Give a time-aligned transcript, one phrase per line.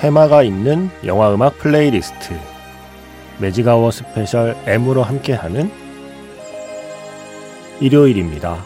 [0.00, 2.34] 테마가 있는 영화 음악 playlist
[3.38, 5.70] magic hour special M으로 함께하는
[7.80, 8.64] 일요일입니다.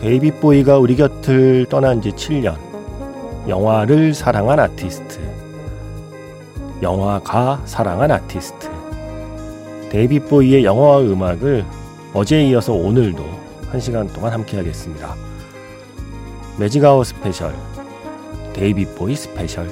[0.00, 2.56] 데이빗 보위가 우리 곁을 떠난 지 7년.
[3.46, 5.20] 영화를 사랑한 아티스트.
[6.80, 8.75] 영화가 사랑한 아티스트.
[9.90, 11.64] 데이빗 보위의 영화와 음악을
[12.12, 13.24] 어제에 이어서 오늘도
[13.70, 15.14] 1시간 동안 함께 하겠습니다.
[16.58, 17.54] magic hour special,
[18.52, 19.68] 데이빗 보위 special.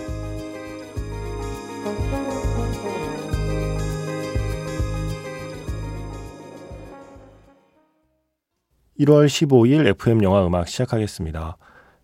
[9.00, 11.56] (1월 15일) FM 영화 음악 시작하겠습니다.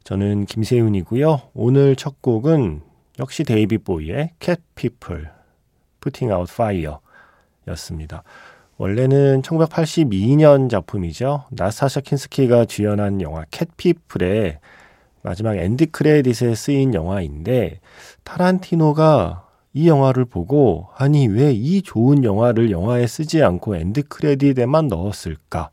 [0.02, 1.40] 저는 김세윤이고요.
[1.54, 2.82] 오늘 첫 곡은
[3.20, 5.30] 역시 데이빗 보위의 Cat People,
[6.00, 6.96] Putting Out Fire
[7.68, 8.22] 였습니다.
[8.78, 11.44] 원래는 1982년 작품이죠.
[11.50, 14.58] 나스타샤 킨스키가 주연한 영화 Cat People의
[15.22, 17.80] 마지막 end credit에 쓰인 영화인데
[18.24, 25.70] 타란티노가 이 영화를 보고 아니 왜 이 좋은 영화를 영화에 쓰지 않고 end credit에만 넣었을까?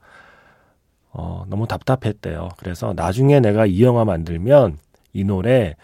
[1.11, 2.49] 어, 너무 답답했대요.
[2.57, 4.77] 그래서 나중에 내가 이 영화 만들면
[5.13, 5.75] 이 노래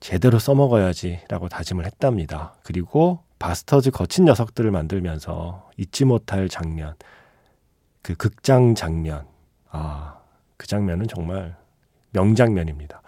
[0.00, 2.54] 제대로 써먹어야지라고 다짐을 했답니다.
[2.62, 6.94] 그리고 바스터즈 거친 녀석들을 만들면서 잊지 못할 장면,
[8.00, 9.26] 그 극장 장면,
[9.68, 10.16] 아,
[10.56, 11.54] 그 장면은 정말
[12.12, 13.02] 명장면입니다.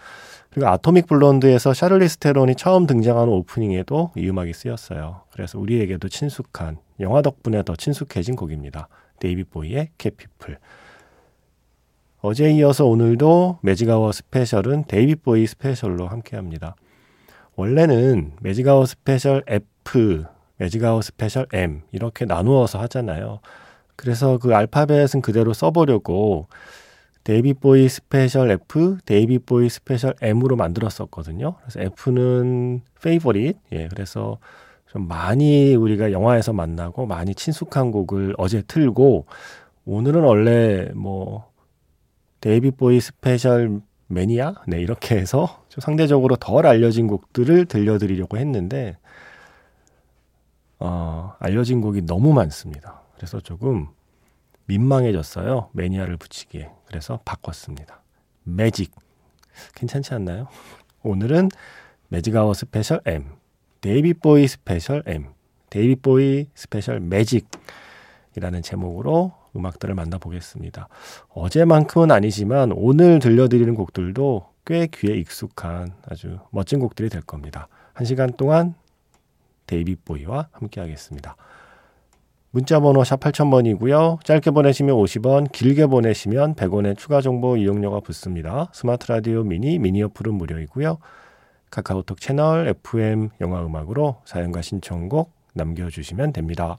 [0.51, 5.23] 그리고 Atomic Blonde에서 샤를리스 테론이 처음 등장하는 오프닝에도 이 음악이 쓰였어요.
[5.31, 8.89] 그래서 우리에게도 친숙한 영화 덕분에 더 친숙해진 곡입니다.
[9.21, 10.59] 데이빗 보위의 Cat People.
[12.21, 16.77] 어제 이어서 오늘도 magic hour special은 데이빗 보위 special로 함께합니다.
[17.55, 19.43] 원래는 magic hour special
[19.87, 20.25] F,
[20.57, 23.41] magic hour special M 이렇게 나누어서 하잖아요.
[23.95, 26.49] 그래서 그 알파벳은 그대로 써보려고
[27.25, 31.55] 데이빗 보위 special F, 데이빗 보위 special M으로 만들었었거든요.
[31.61, 34.39] 그래서 F는 favorite, 예, 그래서
[34.87, 39.27] 좀 많이 우리가 영화에서 만나고 많이 친숙한 곡을 어제 틀고
[39.85, 41.51] 오늘은 원래 뭐
[42.41, 48.97] 데이빗 보위 special 매니아, 네 이렇게 해서 좀 상대적으로 덜 알려진 곡들을 들려드리려고 했는데
[50.79, 53.03] 어, 알려진 곡이 너무 많습니다.
[53.17, 53.89] 그래서 조금
[54.67, 55.71] 민망해졌어요.
[55.73, 56.71] 매니아를 붙이기에.
[56.87, 58.03] 그래서 바꿨습니다.
[58.45, 58.95] 매직.
[59.75, 60.49] 괜찮지 않나요?
[61.03, 61.49] 오늘은
[62.09, 63.25] 매직아워 스페셜 M,
[63.81, 65.27] 데이빗 보이 스페셜 M,
[65.71, 70.89] 데이빗 보위 special magic이라는 제목으로 음악들을 만나보겠습니다.
[71.31, 77.69] 어제만큼은 아니지만 오늘 들려드리는 곡들도 꽤 귀에 익숙한 아주 멋진 곡들이 될 겁니다.
[77.95, 78.75] 한 시간 동안
[79.67, 81.37] 데이빗 보위와 함께 하겠습니다.
[82.51, 84.25] 문자 번호 샵 8000번이고요.
[84.25, 88.71] 짧게 보내시면 50원, 길게 보내시면 100원의 추가 정보 이용료가 붙습니다.
[88.73, 90.99] 스마트 라디오 미니, 미니 어플은 무료이고요.
[91.71, 96.79] 카카오톡 채널 FM 영화 음악으로 사연과 신청곡 남겨주시면 됩니다.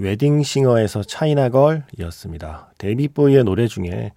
[0.00, 2.72] 웨딩싱어에서 차이나걸이었습니다.
[2.78, 4.12] 데이빗 보위의 노래 중에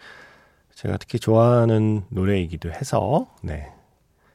[0.74, 3.69] 제가 특히 좋아하는 노래이기도 해서 네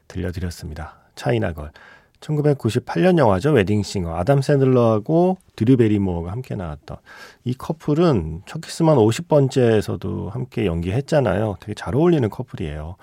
[0.07, 0.97] 들려드렸습니다.
[1.15, 1.71] China Girl
[2.19, 3.51] 1998년 영화죠.
[3.51, 6.97] Wedding Singer 아담 샌들러하고 드류 베리모어가 함께 나왔던
[7.45, 11.55] 이 커플은 첫 키스만 50번째에서도 함께 연기했잖아요.
[11.61, 12.95] 되게 잘 어울리는 커플이에요.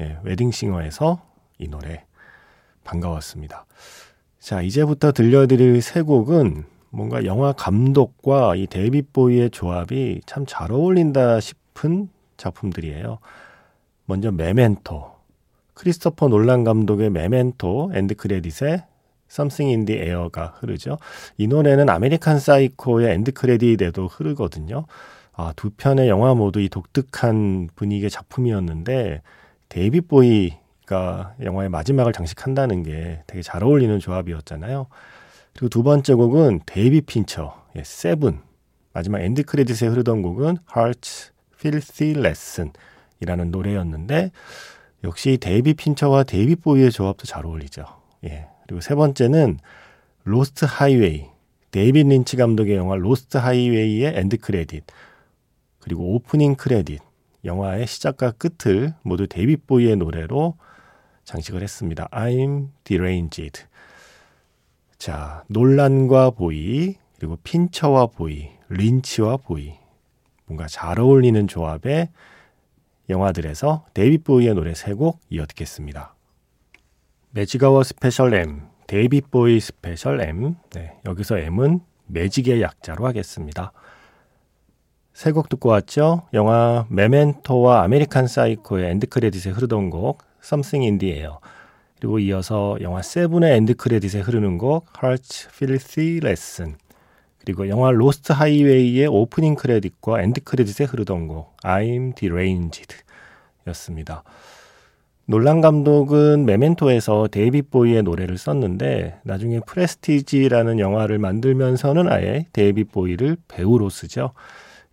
[0.00, 1.20] 예, Wedding Singer에서
[1.58, 2.04] 이 노래
[2.84, 3.66] 반가웠습니다.
[4.38, 11.40] 자 이제부터 들려드릴 세 곡은 뭔가 영화 감독과 이 데이빗 보위의 조합이 참 잘 어울린다
[11.40, 13.18] 싶은 작품들이에요.
[14.04, 15.10] 먼저 Memento.
[15.74, 18.84] 크리스토퍼 놀란 감독의 Memento end credit에
[19.30, 20.98] Something in the Air가 흐르죠.
[21.38, 24.84] 이 노래는 American Psycho의 end credit에도 흐르거든요.
[25.34, 29.22] 아, 두 편의 영화 모두 이 독특한 분위기의 작품이었는데
[29.70, 34.88] 데이빗 보위가 영화의 마지막을 장식한다는 게 되게 잘 어울리는 조합이었잖아요.
[35.54, 38.40] 그리고 두 번째 곡은 데이빗 핀처, 예, Seven.
[38.92, 42.72] 마지막 엔드 크레딧에 흐르던 곡은 Hearts Filthy Lesson
[43.20, 44.30] 이라는 노래였는데
[45.04, 47.84] 역시 데이빗 핀처와 데이빗 보위의 조합도 잘 어울리죠.
[48.24, 48.48] 예.
[48.66, 49.58] 그리고 세 번째는
[50.24, 51.26] 로스트 하이웨이.
[51.70, 54.84] 데이빗 린치 감독의 영화 로스트 하이웨이의 엔드 크레딧.
[55.80, 57.00] 그리고 오프닝 크레딧.
[57.44, 60.56] 영화의 시작과 끝을 모두 데이빗 보위의 노래로
[61.24, 62.08] 장식을 했습니다.
[62.12, 63.64] I'm deranged.
[65.02, 69.74] 자, 놀란과 보위, 그리고 핀처와 보위, 린치와 보위.
[70.46, 72.08] 뭔가 잘 어울리는 조합의
[73.08, 76.14] 영화들에서 데이빗 보위의 노래 세곡 이어 듣겠습니다.
[77.32, 80.54] 매직아워 스페셜 M, 데이빗 보위 스페셜 M.
[80.70, 83.72] 네, 여기서 M은 매직의 약자로 하겠습니다.
[85.14, 86.28] 세 곡 듣고 왔죠?
[86.32, 91.38] 영화 메멘토와 아메리칸 사이코의 엔드 크레딧에 흐르던 곡 Something in the Air.
[92.02, 96.74] 그리고 이어서 영화 세븐의 엔드 크레딧에 흐르는 곡 Hearts Filthy Lesson.
[97.38, 102.96] 그리고 영화 로스트 하이웨이의 오프닝 크레딧과 엔드 크레딧에 흐르던 곡 I'm Deranged
[103.68, 104.24] 였습니다.
[105.26, 113.90] 놀란 감독은 메멘토에서 데이빗 보위의 노래를 썼는데 나중에 프레스티지라는 영화를 만들면서는 아예 데이빗 보위를 배우로
[113.90, 114.32] 쓰죠.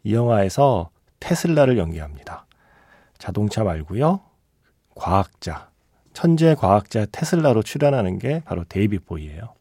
[0.04, 2.46] 이 영화에서 테슬라를 연기합니다.
[3.18, 4.20] 자동차 말고요.
[4.94, 5.69] 과학자,
[6.20, 9.54] 천재 과학자 테슬라로 출연하는 게 바로 데이빗 보이예요.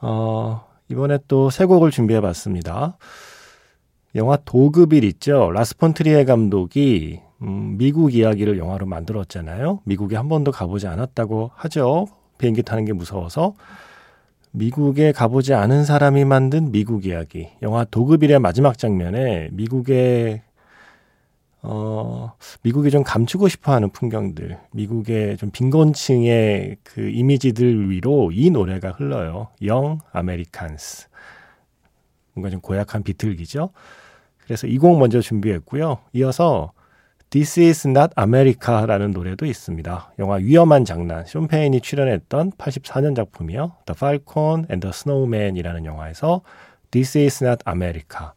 [0.00, 2.96] 어, 이번에 또 세 곡을 준비해 봤습니다.
[4.14, 5.50] 영화 도그빌 있죠.
[5.52, 9.80] 라스폰트리에 감독이 음, 미국 이야기를 영화로 만들었잖아요.
[9.84, 12.06] 미국에 한 번도 가보지 않았다고 하죠.
[12.38, 13.52] 비행기 타는 게 무서워서.
[14.52, 17.48] 미국에 가보지 않은 사람이 만든 미국 이야기.
[17.60, 20.40] 영화 도그빌의 마지막 장면에 미국의
[21.70, 22.32] 어,
[22.62, 29.48] 미국이 좀 감추고 싶어 하는 풍경들, 미국의 좀 빈곤층의 그 이미지들 위로 이 노래가 흘러요.
[29.66, 31.08] Young Americans.
[32.32, 33.70] 뭔가 좀 고약한 비틀기죠.
[34.44, 35.98] 그래서 이 곡 먼저 준비했고요.
[36.14, 36.72] 이어서
[37.28, 40.12] This is not America라는 노래도 있습니다.
[40.20, 43.72] 영화 위험한 장난, 숀 펜이 출연했던 84년 작품이요.
[43.84, 46.40] The Falcon and the Snowman이라는 영화에서
[46.90, 48.30] This is not America.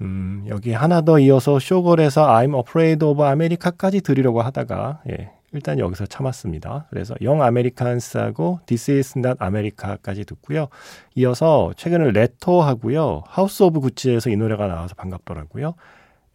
[0.00, 6.06] 음, 여기 하나 더 이어서 쇼걸에서 I'm afraid of Americans까지 드리려고 하다가, 예, 일단 여기서
[6.06, 6.86] 참았습니다.
[6.90, 10.68] 그래서 Young Americans하고 This is not America까지 듣고요.
[11.16, 13.24] 이어서 최근에 레토 하고요.
[13.26, 15.74] 하우스 오브 구찌에서 이 노래가 나와서 반갑더라고요.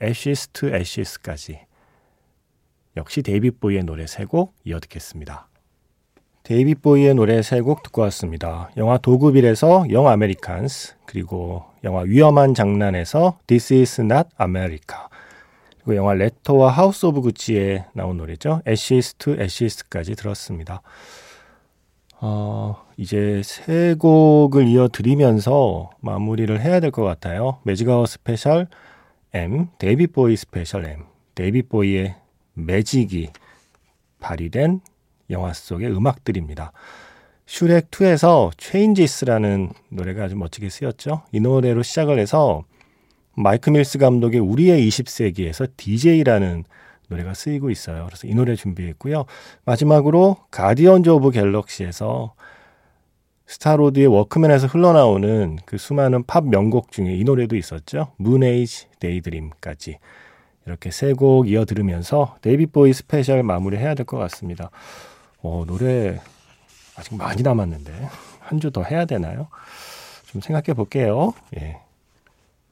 [0.03, 1.59] Ashes to Ashes까지.
[2.97, 5.47] 역시 데이빗 보위의 노래 세 곡 이어 듣겠습니다.
[6.45, 8.69] 데이빗 보위의 노래 세 곡 듣고 왔습니다.
[8.77, 14.99] 영화 도그빌에서 Young Americans, 그리고 영화 위험한 장난에서 This is not America,
[15.83, 18.61] 그리고 영화 레토와 하우스 오브 구찌에 나온 노래죠.
[18.67, 20.83] Ashes to Ashes까지 들었습니다.
[22.21, 27.57] 어, 이제 세 곡을 이어드리면서 마무리를 해야 될 것 같아요.
[27.63, 28.67] 매직아워 스페셜
[29.33, 32.15] M, 데이빗 보위 스페셜 M, 데이빗 보위의
[32.53, 33.31] 매직이
[34.19, 34.81] 발휘된
[35.29, 36.71] 영화 속의 음악들입니다.
[37.47, 41.23] 슈렉 2에서 Changes라는 노래가 아주 멋지게 쓰였죠.
[41.31, 42.63] 이 노래로 시작을 해서
[43.35, 46.63] 마이크 밀스 감독의 우리의 20세기에서 DJ라는
[47.09, 48.05] 노래가 쓰이고 있어요.
[48.07, 49.25] 그래서 이 노래 준비했고요.
[49.65, 52.33] 마지막으로 가디언즈 오브 갤럭시에서
[53.47, 58.13] 스타로드의 워크맨에서 흘러나오는 그 수많은 팝 명곡 중에 이 노래도 있었죠.
[58.17, 59.99] Moonage Daydream까지
[60.65, 64.71] 이렇게 세 곡 이어 들으면서 데이빗 보위 스페셜 마무리 해야 될 것 같습니다.
[65.45, 66.19] 어, 노래
[66.95, 67.91] 아직 많이 남았는데
[68.39, 69.47] 한 주 더 해야 되나요?
[70.27, 71.33] 좀 생각해 볼게요.
[71.59, 71.79] 예.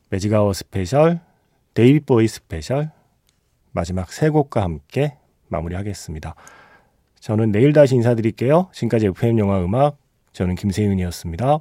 [0.09, 1.19] 매직아워 스페셜,
[1.73, 2.91] 데이빗 보위 스페셜
[3.71, 6.35] 마지막 세 곡과 함께 마무리하겠습니다.
[7.19, 8.69] 저는 내일 다시 인사드릴게요.
[8.73, 9.97] 지금까지 FM 영화 음악
[10.33, 11.59] 저는 김세윤이었습니다.